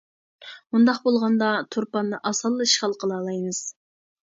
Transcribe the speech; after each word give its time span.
مۇنداق 0.75 1.01
بولغاندا 1.03 1.51
تۇرپاننى 1.77 2.23
ئاسانلا 2.31 2.71
ئىشغال 2.71 3.01
قىلالايمىز. 3.05 3.67